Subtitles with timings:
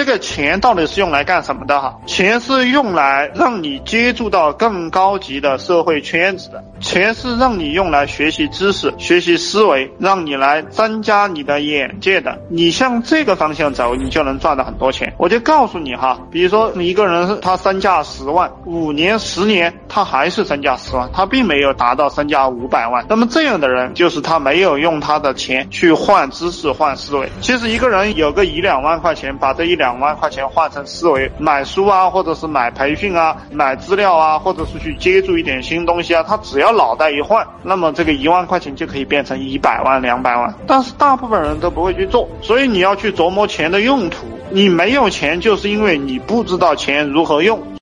[0.00, 1.98] 这个钱到底是用来干什么的哈？
[2.06, 12.38] 钱是用来让你接触到更高级的社会圈子的，钱是让你用来学习知识、学习思维，让你来增加你的眼界的。
[12.48, 15.12] 你向这个方向走，你就能赚到很多钱。
[15.18, 23.04] 我就告诉你哈，比如说一个人他身价十万，五年、十年他还是身价十万，他并没有达到身价五百万。
[23.06, 27.28] 那么这样的人就是他没有用他的钱去换知识、换思维。
[27.42, 40.54] 其实一个人有个一两万块钱，把这一两两万块钱换成思维，买书啊，或者是买培训啊，买资料啊，或者是去接触一点新东西啊，他只要脑袋一换，那么这个一万块钱就可以变成一百万、两百万。
[40.64, 44.28] 但是大部分人都不会去做，所以你要去琢磨钱的用途。
[44.52, 47.60] 你没有钱，就是因为你不知道钱如何用。